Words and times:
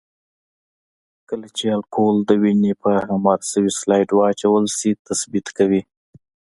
کله 1.29 1.47
چې 1.57 1.65
الکول 1.75 2.15
د 2.25 2.31
وینې 2.41 2.73
په 2.81 2.91
هموار 3.09 3.39
شوي 3.51 3.71
سلایډ 3.79 4.09
واچول 4.13 4.65
شي 4.77 4.91
تثبیت 5.07 5.47
کوي. 5.57 5.81